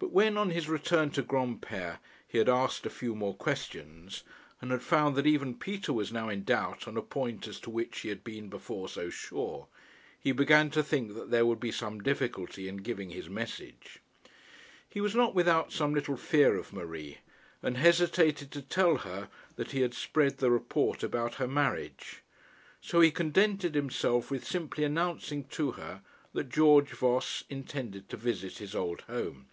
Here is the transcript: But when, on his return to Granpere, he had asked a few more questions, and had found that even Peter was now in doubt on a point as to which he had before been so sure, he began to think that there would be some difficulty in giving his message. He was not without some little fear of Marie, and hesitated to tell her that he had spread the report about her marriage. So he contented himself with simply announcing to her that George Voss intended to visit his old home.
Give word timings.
But 0.00 0.12
when, 0.12 0.38
on 0.38 0.50
his 0.50 0.68
return 0.68 1.10
to 1.10 1.24
Granpere, 1.24 1.98
he 2.28 2.38
had 2.38 2.48
asked 2.48 2.86
a 2.86 2.90
few 2.90 3.16
more 3.16 3.34
questions, 3.34 4.22
and 4.60 4.70
had 4.70 4.80
found 4.80 5.16
that 5.16 5.26
even 5.26 5.56
Peter 5.58 5.92
was 5.92 6.12
now 6.12 6.28
in 6.28 6.44
doubt 6.44 6.86
on 6.86 6.96
a 6.96 7.02
point 7.02 7.48
as 7.48 7.58
to 7.58 7.70
which 7.70 7.98
he 8.02 8.08
had 8.08 8.22
before 8.22 8.82
been 8.84 8.88
so 8.94 9.10
sure, 9.10 9.66
he 10.20 10.30
began 10.30 10.70
to 10.70 10.84
think 10.84 11.14
that 11.14 11.32
there 11.32 11.44
would 11.44 11.58
be 11.58 11.72
some 11.72 12.00
difficulty 12.00 12.68
in 12.68 12.76
giving 12.76 13.10
his 13.10 13.28
message. 13.28 13.98
He 14.88 15.00
was 15.00 15.16
not 15.16 15.34
without 15.34 15.72
some 15.72 15.94
little 15.94 16.16
fear 16.16 16.54
of 16.56 16.72
Marie, 16.72 17.18
and 17.60 17.76
hesitated 17.76 18.52
to 18.52 18.62
tell 18.62 18.98
her 18.98 19.28
that 19.56 19.72
he 19.72 19.80
had 19.80 19.94
spread 19.94 20.38
the 20.38 20.52
report 20.52 21.02
about 21.02 21.34
her 21.34 21.48
marriage. 21.48 22.22
So 22.80 23.00
he 23.00 23.10
contented 23.10 23.74
himself 23.74 24.30
with 24.30 24.46
simply 24.46 24.84
announcing 24.84 25.42
to 25.50 25.72
her 25.72 26.02
that 26.34 26.50
George 26.50 26.92
Voss 26.92 27.42
intended 27.50 28.08
to 28.10 28.16
visit 28.16 28.58
his 28.58 28.76
old 28.76 29.00
home. 29.00 29.48